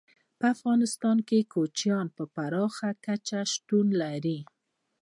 په 0.39 0.45
افغانستان 0.55 1.17
کې 1.27 1.49
کوچیان 1.53 2.07
په 2.17 2.23
پراخه 2.35 2.89
کچه 3.05 3.39
شتون 3.51 3.87
لري. 4.01 4.39